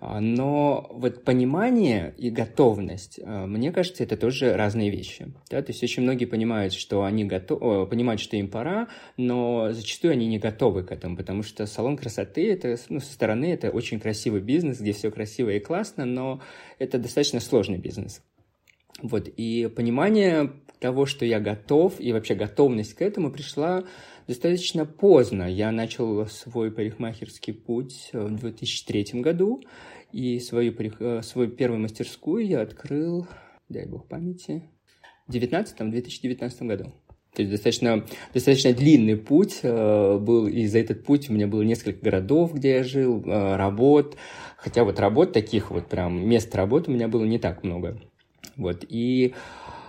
[0.00, 5.32] А, но вот понимание и готовность, а, мне кажется, это тоже разные вещи.
[5.50, 5.62] Да?
[5.62, 10.26] То есть очень многие понимают, что они готовы, понимают, что им пора, но зачастую они
[10.26, 14.40] не готовы к этому, потому что салон красоты, это, ну, со стороны это очень красивый
[14.40, 16.40] бизнес, где все красиво и классно, но
[16.78, 18.22] это достаточно сложный бизнес.
[19.04, 23.84] Вот, и понимание того, что я готов, и вообще готовность к этому пришла
[24.26, 25.42] достаточно поздно.
[25.42, 29.62] Я начал свой парикмахерский путь в 2003 году,
[30.10, 33.26] и свою, э, свою первую мастерскую я открыл,
[33.68, 34.62] дай бог памяти,
[35.28, 36.94] в 2019 году.
[37.34, 41.60] То есть достаточно, достаточно длинный путь э, был, и за этот путь у меня было
[41.60, 44.16] несколько городов, где я жил, э, работ.
[44.56, 48.00] Хотя вот работ таких вот прям, мест работы у меня было не так много.
[48.56, 49.34] Вот, и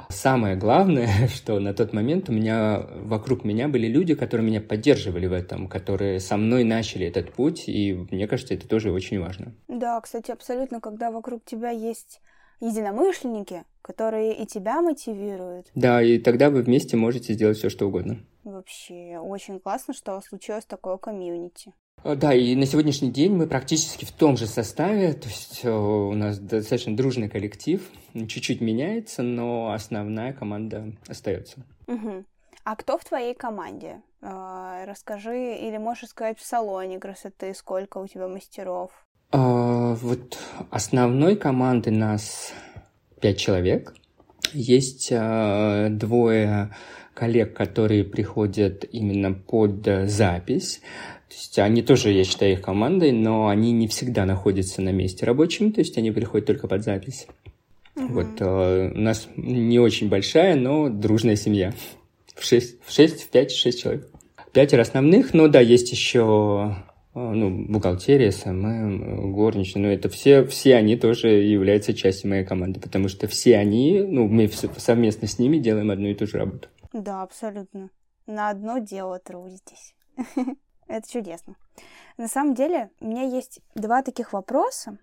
[0.10, 5.28] Самое главное, что на тот момент у меня вокруг меня были люди, которые меня поддерживали
[5.28, 9.54] в этом, которые со мной начали этот путь, и мне кажется, это тоже очень важно.
[9.68, 12.22] Да, кстати, абсолютно, когда вокруг тебя есть
[12.62, 15.68] единомышленники, которые и тебя мотивируют.
[15.76, 18.20] Да, и тогда вы вместе можете сделать все, что угодно.
[18.44, 21.74] Вообще, очень классно, что случилось такое комьюнити.
[22.06, 25.70] Э, да, и на сегодняшний день мы практически в том же составе, то есть э,
[25.70, 27.82] у нас достаточно дружный коллектив,
[28.14, 31.58] чуть-чуть меняется, но основная команда остается.
[31.88, 32.24] Угу.
[32.64, 34.02] А кто в твоей команде?
[34.22, 38.92] Э, расскажи, или можешь сказать в салоне красоты, сколько у тебя мастеров?
[39.32, 40.38] А, вот
[40.70, 42.54] основной команды нас
[43.20, 43.96] пять человек.
[44.54, 46.70] Есть двое
[47.16, 50.82] коллег, которые приходят именно под запись.
[51.30, 55.26] То есть они тоже, я считаю, их командой, но они не всегда находятся на месте
[55.26, 57.26] рабочем, то есть они приходят только под запись.
[57.96, 58.08] Угу.
[58.08, 61.74] Вот э, у нас не очень большая, но дружная семья.
[62.36, 64.08] В шесть, в шесть, в пять, шесть человек.
[64.52, 66.76] Пятеро основных, но да, есть еще
[67.14, 72.80] э, ну, бухгалтерия, СММ, горничная, но это все, все они тоже являются частью моей команды,
[72.80, 76.68] потому что все они, ну, мы совместно с ними делаем одну и ту же работу.
[76.96, 77.90] Да, абсолютно.
[78.26, 79.96] На одно дело трудитесь.
[80.88, 81.58] Это чудесно.
[82.16, 84.98] На самом деле, у меня есть два таких вопроса.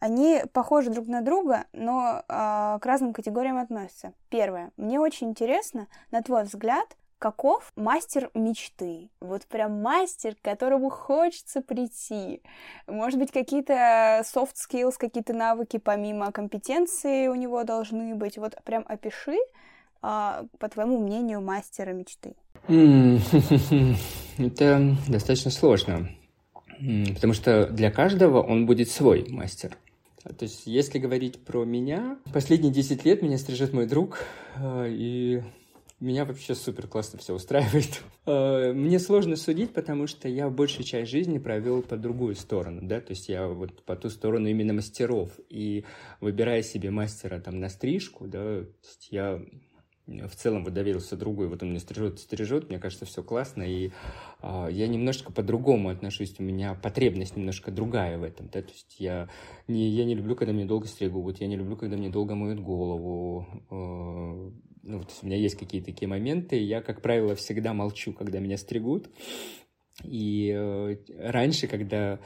[0.00, 4.12] Они похожи друг на друга, но э, к разным категориям относятся.
[4.28, 4.72] Первое.
[4.76, 9.08] Мне очень интересно, на твой взгляд, каков мастер мечты?
[9.20, 12.42] Вот прям мастер, к которому хочется прийти.
[12.88, 18.36] Может быть, какие-то soft skills, какие-то навыки помимо компетенции у него должны быть.
[18.36, 19.36] Вот прям опиши,
[20.02, 22.34] э, по твоему мнению, мастера мечты.
[24.38, 26.10] Это достаточно сложно,
[27.14, 29.76] потому что для каждого он будет свой мастер.
[30.22, 34.18] То есть, если говорить про меня, последние 10 лет меня стрижет мой друг,
[34.56, 35.42] э, и
[36.00, 38.02] меня вообще супер классно все устраивает.
[38.26, 43.10] Мне сложно судить, потому что я большую часть жизни провел по другую сторону, да, то
[43.10, 45.84] есть я вот по ту сторону именно мастеров, и
[46.20, 48.64] выбирая себе мастера там на стрижку, да,
[49.10, 49.42] я
[50.28, 53.62] в целом вот доверился другу, и вот он мне стрижет, стрижет, мне кажется, все классно,
[53.62, 53.90] и
[54.42, 58.96] э, я немножечко по-другому отношусь, у меня потребность немножко другая в этом, да, то есть
[58.98, 59.28] я
[59.68, 62.60] не, я не люблю, когда мне долго стригут, я не люблю, когда мне долго моют
[62.60, 64.50] голову, э,
[64.82, 68.56] ну, вот у меня есть какие-то такие моменты, я, как правило, всегда молчу, когда меня
[68.56, 69.10] стригут,
[70.04, 72.18] И э, раньше, когда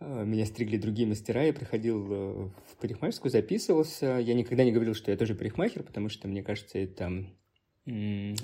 [0.00, 4.18] меня стригли другие мастера, я приходил э, в парикмахерскую, записывался.
[4.18, 7.26] Я никогда не говорил, что я тоже парикмахер, потому что, мне кажется, это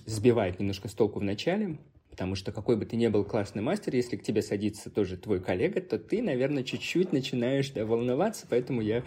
[0.06, 1.78] сбивает немножко с толку в начале.
[2.12, 5.40] Потому что какой бы ты ни был классный мастер, если к тебе садится тоже твой
[5.40, 8.46] коллега, то ты, наверное, чуть-чуть начинаешь да, волноваться.
[8.48, 9.02] Поэтому я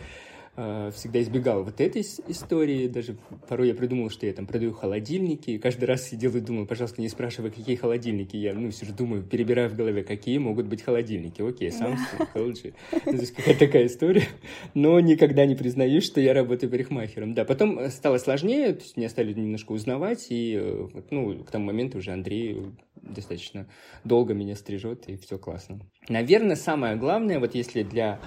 [0.56, 2.88] всегда избегал вот этой истории.
[2.88, 5.52] Даже порой я придумал, что я там продаю холодильники.
[5.52, 8.38] И каждый раз сидел и думал, пожалуйста, не спрашивай, какие холодильники.
[8.38, 11.42] Я, ну, все же думаю, перебираю в голове, какие могут быть холодильники.
[11.42, 12.74] Окей, Samsung, LG.
[12.92, 14.28] Ну, то есть какая-то такая история.
[14.74, 17.34] Но никогда не признаюсь, что я работаю парикмахером.
[17.34, 20.28] Да, потом стало сложнее, то есть меня стали немножко узнавать.
[20.30, 22.62] И, э, ну, к тому моменту уже Андрей
[23.02, 23.68] достаточно
[24.04, 25.80] долго меня стрижет, и все классно.
[26.10, 28.20] Наверное, самое главное, вот если для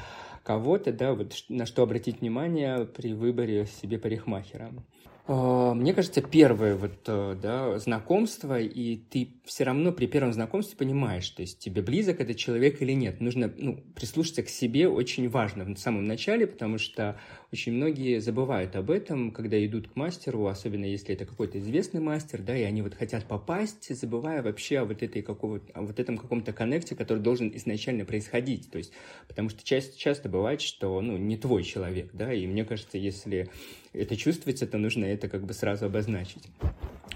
[0.48, 4.72] кого-то, да, вот на что обратить внимание при выборе себе парикмахера.
[5.31, 10.75] А, мне кажется, первое вот, э, да, знакомство, и ты все равно при первом знакомстве
[10.79, 13.21] понимаешь, то есть тебе близок этот человек или нет.
[13.21, 17.21] Нужно ну, прислушаться к себе очень важно в самом начале, потому что
[17.53, 22.41] очень многие забывают об этом, когда идут к мастеру, особенно если это какой-то известный мастер,
[22.41, 26.17] да, и они вот хотят попасть, забывая вообще о вот, этой какого о вот этом
[26.17, 28.71] каком-то коннекте, который должен изначально происходить.
[28.71, 28.95] То есть,
[29.29, 33.51] потому что часто, часто бывает, что ну, не твой человек, да, и мне кажется, если
[33.92, 36.48] это чувствуется, то нужно это как бы сразу обозначить.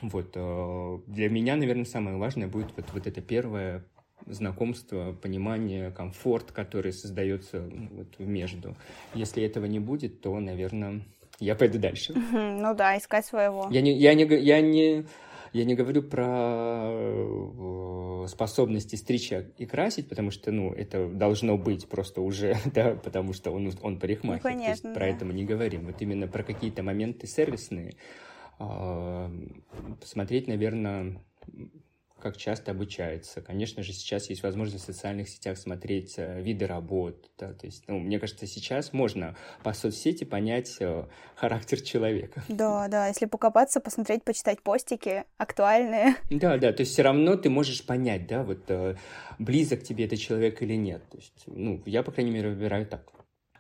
[0.01, 0.33] Вот.
[0.35, 3.85] Э, для меня, наверное, самое важное будет вот, вот это первое
[4.27, 8.77] знакомство, понимание, комфорт, который создается ну, вот, между.
[9.15, 11.03] Если этого не будет, то, наверное,
[11.39, 12.15] я пойду дальше.
[12.33, 13.69] Ну да, искать своего.
[13.71, 15.05] Я не, я не, я не,
[15.53, 21.89] я не говорю про э, способности стричь и красить, потому что, ну, это должно быть
[21.89, 24.43] просто уже, да, потому что он, он парикмахер.
[24.43, 25.87] Ну, конечно, есть, про это мы не говорим.
[25.87, 27.97] Вот именно про какие-то моменты сервисные.
[28.59, 29.31] А,
[30.01, 31.21] посмотреть, наверное,
[32.23, 33.41] как часто обучается.
[33.41, 37.29] Конечно же, сейчас есть возможность в социальных сетях смотреть э, виды работ.
[37.37, 41.05] Да, то есть, ну, мне кажется, сейчас можно по соцсети понять э,
[41.35, 42.45] характер человека.
[42.49, 46.15] Да, да, если покопаться, посмотреть, почитать постики актуальные.
[46.31, 48.95] Да, да, то есть все равно ты можешь понять, да, вот э,
[49.41, 51.03] близок тебе этот человек или нет.
[51.11, 53.03] То есть, ну, я, по крайней мере, выбираю так.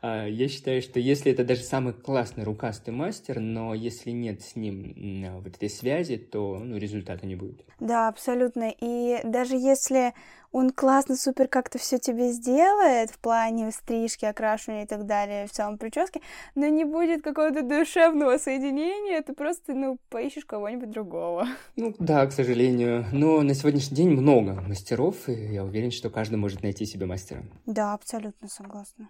[0.02, 4.56] А, я считаю, что если это даже самый классный рукастый мастер, но если нет с
[4.56, 7.64] ним вот этой связи, то ну, результата не будет.
[7.78, 8.74] Да, абсолютно.
[8.80, 10.12] И даже если
[10.50, 15.52] он классно, супер как-то все тебе сделает в плане стрижки, окрашивания и так далее, в
[15.52, 16.20] целом прически,
[16.54, 21.46] но не будет какого-то душевного соединения, ты просто, ну, поищешь кого-нибудь другого.
[21.76, 23.06] Ну, да, к сожалению.
[23.12, 27.44] Но на сегодняшний день много мастеров, и я уверен, что каждый может найти себе мастера.
[27.66, 29.08] Да, абсолютно согласна.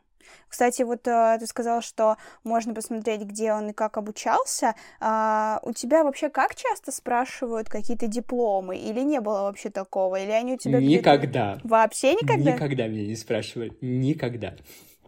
[0.49, 4.75] Кстати, вот э, ты сказал, что можно посмотреть, где он и как обучался.
[5.01, 8.77] А, у тебя вообще как часто спрашивают какие-то дипломы?
[8.77, 10.17] Или не было вообще такого?
[10.17, 11.59] Или они у тебя Никогда.
[11.65, 12.53] Вообще никогда?
[12.53, 13.77] Никогда меня не спрашивали.
[13.81, 14.55] Никогда.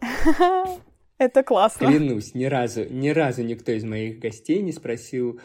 [1.17, 1.87] Это классно.
[1.87, 5.39] Клянусь, ни разу, ни разу никто из моих гостей не спросил,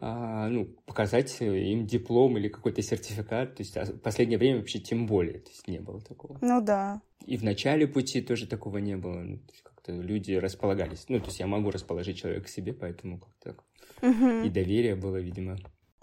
[0.00, 3.56] ну, показать им диплом или какой-то сертификат.
[3.56, 6.38] То есть а, в последнее время вообще тем более, то есть не было такого.
[6.40, 7.02] Ну да.
[7.26, 9.20] И в начале пути тоже такого не было.
[9.20, 11.04] Ну, как-то люди располагались.
[11.08, 13.56] Ну, то есть я могу расположить человека к себе, поэтому как-то
[14.02, 14.46] угу.
[14.46, 15.58] и доверие было, видимо.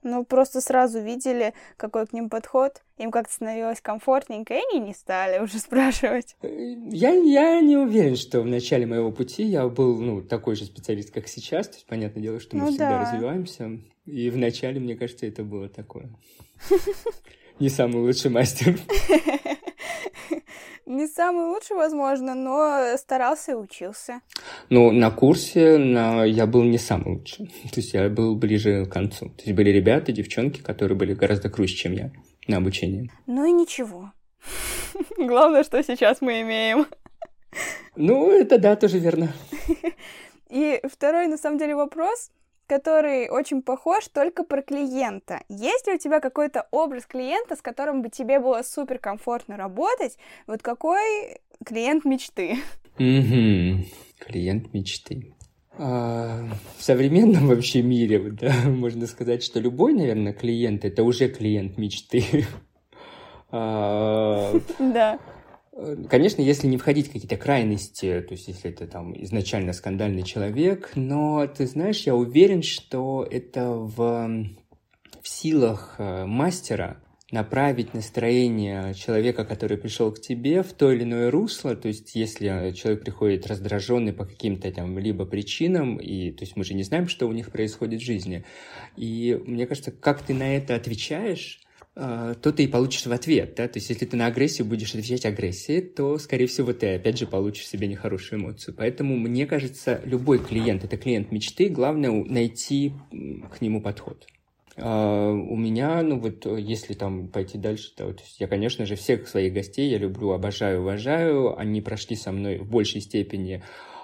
[0.09, 2.81] Ну, просто сразу видели, какой к ним подход.
[2.97, 6.37] Им как-то становилось комфортненько, и они не стали уже спрашивать.
[6.41, 11.13] Я, я не уверен, что в начале моего пути я был, ну, такой же специалист,
[11.13, 11.67] как сейчас.
[11.67, 13.01] То есть, понятное дело, что мы ну, всегда да.
[13.01, 13.81] развиваемся.
[14.05, 16.09] И в начале, мне кажется, это было такое.
[17.59, 18.79] Не самый лучший мастер.
[20.85, 24.21] Не самый лучший, возможно, но старался и учился.
[24.69, 26.23] Ну, на курсе на...
[26.23, 27.47] я был не самый лучший.
[27.71, 29.29] То есть я был ближе к концу.
[29.29, 32.11] То есть были ребята, девчонки, которые были гораздо круче, чем я
[32.47, 33.11] на обучении.
[33.25, 34.11] Ну и ничего.
[35.17, 36.87] Главное, что сейчас мы имеем.
[37.95, 39.33] Ну, это да, тоже верно.
[40.49, 42.31] И второй, на самом деле, вопрос
[42.67, 45.41] который очень похож только про клиента.
[45.49, 50.17] Есть ли у тебя какой-то образ клиента, с которым бы тебе было супер комфортно работать?
[50.45, 52.57] Вот какой клиент мечты?
[52.99, 53.85] Угу.
[54.19, 55.33] Клиент мечты.
[55.79, 61.77] А, в современном вообще мире, да, можно сказать, что любой, наверное, клиент это уже клиент
[61.77, 62.23] мечты.
[63.49, 65.17] А, да.
[66.09, 70.91] Конечно, если не входить в какие-то крайности, то есть если это там изначально скандальный человек,
[70.95, 74.47] но ты знаешь, я уверен, что это в,
[75.21, 76.97] в силах э, мастера
[77.31, 81.75] направить настроение человека, который пришел к тебе, в то или иное русло.
[81.75, 86.63] То есть, если человек приходит раздраженный по каким-то там либо причинам, и то есть мы
[86.63, 88.45] же не знаем, что у них происходит в жизни.
[88.95, 91.66] И мне кажется, как ты на это отвечаешь,
[91.97, 95.25] то ты и получишь в ответ, да, то есть если ты на агрессию будешь отвечать
[95.25, 98.75] агрессией, то, скорее всего, ты опять же получишь себе нехорошую эмоцию.
[98.77, 102.93] Поэтому, мне кажется, любой клиент— это клиент мечты, главное найти
[103.51, 104.27] к нему подход.
[104.75, 109.27] Uh, у меня, ну вот, если там пойти дальше, то вот, я, конечно же, всех
[109.27, 111.57] своих гостей я люблю, обожаю, уважаю.
[111.57, 113.96] Они прошли со мной в большей степени а,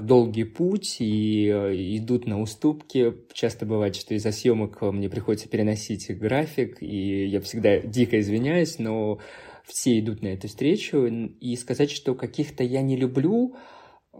[0.00, 3.14] долгий путь и э, идут на уступки.
[3.32, 9.18] Часто бывает, что из-за съемок мне приходится переносить график, и я всегда дико извиняюсь, но
[9.64, 11.06] все идут на эту встречу.
[11.06, 13.54] И сказать, что каких-то я не люблю,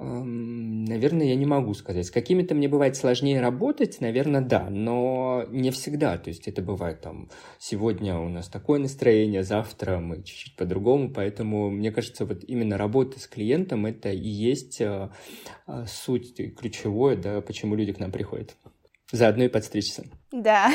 [0.02, 2.06] Наверное, я не могу сказать.
[2.06, 6.16] С какими-то мне бывает сложнее работать, наверное, да, но не всегда.
[6.16, 7.28] То есть это бывает там,
[7.58, 13.20] сегодня у нас такое настроение, завтра мы чуть-чуть по-другому, поэтому мне кажется, вот именно работа
[13.20, 15.12] с клиентом это и есть а,
[15.66, 18.56] а, суть ключевое, да, почему люди к нам приходят.
[19.12, 20.04] Заодно и подстричься.
[20.32, 20.72] Да,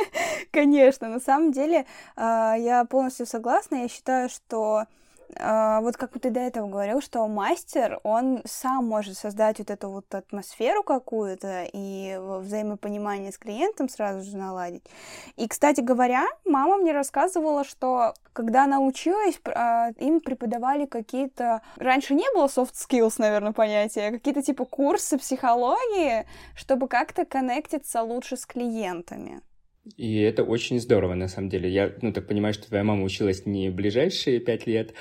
[0.50, 1.08] конечно.
[1.08, 3.76] На самом деле а, я полностью согласна.
[3.76, 4.84] Я считаю, что
[5.38, 10.14] вот как ты до этого говорил, что мастер, он сам может создать вот эту вот
[10.14, 14.84] атмосферу какую-то и взаимопонимание с клиентом сразу же наладить.
[15.36, 21.62] И, кстати говоря, мама мне рассказывала, что когда она училась, а, им преподавали какие-то...
[21.76, 28.02] Раньше не было soft skills, наверное, понятия, а какие-то типа курсы психологии, чтобы как-то коннектиться
[28.02, 29.40] лучше с клиентами.
[29.96, 31.70] И это очень здорово, на самом деле.
[31.70, 34.94] Я, ну, так понимаю, что твоя мама училась не ближайшие пять лет,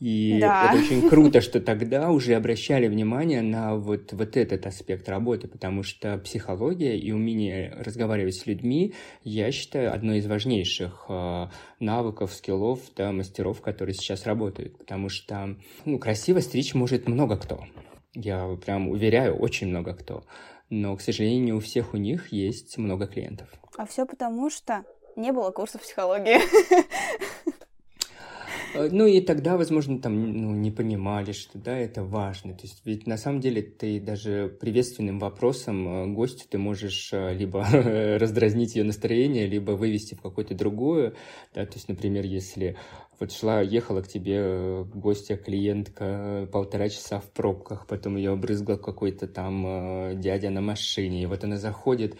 [0.00, 0.68] и да.
[0.68, 5.82] это очень круто, что тогда уже обращали внимание на вот, вот этот аспект работы, потому
[5.82, 11.46] что психология и умение разговаривать с людьми, я считаю, одной из важнейших э,
[11.80, 14.78] навыков, скиллов, да, мастеров, которые сейчас работают.
[14.78, 17.64] Потому что ну, красиво стричь может много кто.
[18.14, 20.24] Я прям уверяю, очень много кто
[20.70, 23.48] но, к сожалению, у всех у них есть много клиентов.
[23.76, 24.84] А все потому, что
[25.16, 26.38] не было курсов психологии.
[28.76, 32.54] Э, ну и тогда, возможно, там ну, не понимали, что да, это важно.
[32.54, 37.34] То есть ведь на самом деле ты даже приветственным вопросом э, гостю ты можешь э,
[37.34, 37.64] либо
[38.18, 41.14] раздразнить ее настроение, либо вывести в какое-то другое.
[41.54, 42.76] Да, то есть, например, если
[43.18, 49.26] вот шла, ехала к тебе гостья, клиентка, полтора часа в пробках, потом ее обрызгал какой-то
[49.26, 52.18] там дядя на машине, и вот она заходит,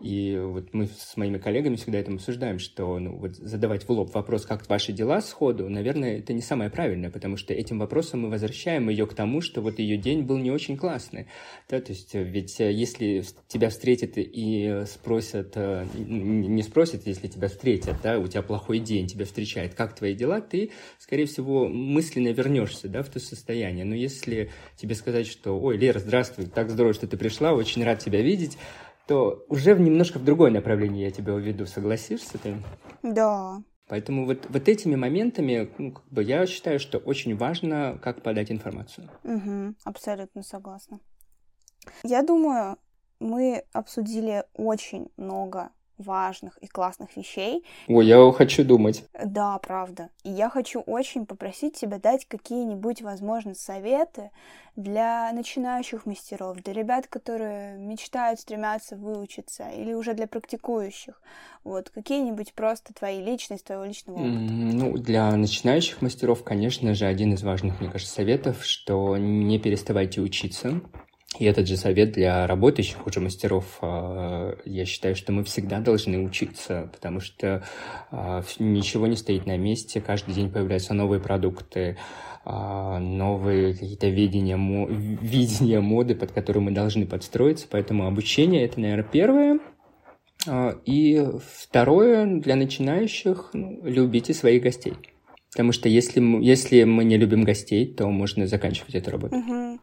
[0.00, 4.14] и вот мы с моими коллегами всегда это обсуждаем, что ну, вот задавать в лоб
[4.14, 8.30] вопрос, как ваши дела сходу, наверное, это не самое правильное, потому что этим вопросом мы
[8.30, 11.28] возвращаем ее к тому, что вот ее день был не очень классный.
[11.70, 17.48] Да, то есть ведь э, если тебя встретят и спросят, э, не спросят, если тебя
[17.48, 22.28] встретят, да, у тебя плохой день, тебя встречает, как твои дела, ты, скорее всего, мысленно
[22.28, 23.86] вернешься да, в то состояние.
[23.86, 28.00] Но если тебе сказать, что, ой, Лера, здравствуй, так здорово, что ты пришла, очень рад
[28.00, 28.58] тебя видеть,
[29.06, 31.66] то уже в немножко в другое направление я тебя уведу.
[31.66, 32.56] Согласишься ты?
[33.02, 33.62] Да.
[33.88, 38.50] Поэтому вот, вот этими моментами ну, как бы я считаю, что очень важно, как подать
[38.50, 39.08] информацию.
[39.22, 40.98] Угу, абсолютно согласна.
[42.02, 42.78] Я думаю,
[43.20, 47.64] мы обсудили очень много важных и классных вещей.
[47.88, 49.04] Ой, я хочу думать.
[49.24, 50.10] Да, правда.
[50.24, 54.30] И я хочу очень попросить тебя дать какие-нибудь, возможно, советы
[54.76, 61.20] для начинающих мастеров, для ребят, которые мечтают, стремятся выучиться, или уже для практикующих.
[61.64, 64.52] Вот, какие-нибудь просто твои личные, твоего личного опыта.
[64.52, 70.20] Ну, для начинающих мастеров, конечно же, один из важных, мне кажется, советов, что не переставайте
[70.20, 70.80] учиться,
[71.38, 73.78] и этот же совет для работающих уже мастеров.
[73.80, 77.64] А, я считаю, что мы всегда должны учиться, потому что
[78.10, 81.96] а, ничего не стоит на месте, каждый день появляются новые продукты,
[82.44, 84.56] а, новые какие-то видения,
[85.20, 87.66] видения моды, под которые мы должны подстроиться.
[87.70, 89.58] Поэтому обучение— это, наверное, первое.
[90.84, 94.94] И второе, для начинающих, ну, любите своих гостей.
[95.50, 99.36] Потому что если, если мы не любим гостей, то можно заканчивать эту работу.
[99.36, 99.80] Угу.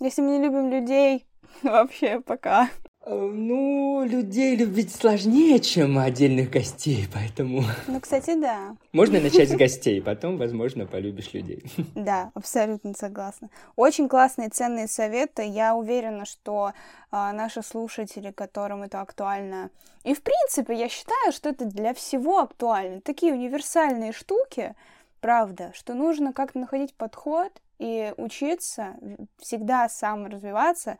[0.00, 1.26] Если мы не любим людей,
[1.62, 2.68] вообще пока.
[3.06, 7.62] Э, ну, людей любить сложнее, чем отдельных гостей, поэтому...
[7.86, 8.76] Ну, кстати, да.
[8.92, 11.62] Можно начать с гостей, потом, возможно, полюбишь людей.
[11.94, 13.50] Да, абсолютно согласна.
[13.76, 15.44] Очень классные, ценные советы.
[15.44, 16.72] Я уверена, что
[17.10, 19.70] а, наши слушатели, которым это актуально...
[20.02, 23.00] И, в принципе, я считаю, что это для всего актуально.
[23.00, 24.74] Такие универсальные штуки,
[25.20, 28.96] правда, что нужно как-то находить подход и учиться,
[29.38, 30.98] всегда сам развиваться,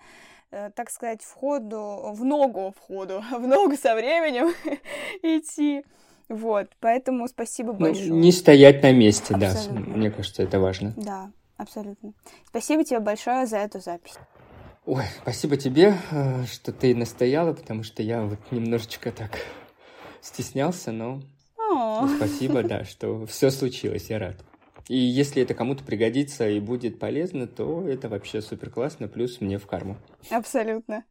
[0.51, 4.53] э, так сказать, в ходу, в ногу в ходу, в ногу со временем
[5.23, 5.85] идти.
[6.29, 8.11] Вот, поэтому спасибо ну, большое.
[8.11, 9.87] Не стоять на месте, абсолютно.
[9.87, 10.95] да, мне кажется, это важно.
[10.97, 12.15] Да, абсолютно.
[12.47, 14.15] Спасибо тебе большое за эту запись.
[14.87, 19.39] Ой, спасибо тебе, э, что ты настояла, потому что я вот немножечко так
[20.21, 21.23] стеснялся, но
[21.59, 22.07] О.
[22.17, 24.37] Спасибо, да, что все случилось, я рад.
[24.89, 29.59] И если это кому-то пригодится и будет полезно, то это вообще супер классно, плюс мне
[29.59, 29.97] в карму.
[30.31, 31.05] Абсолютно.